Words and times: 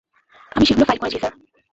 আমি 0.55 0.65
সেগুলো 0.65 0.85
ফাইল 0.85 0.99
করেছি, 0.99 1.17
স্যার। 1.19 1.33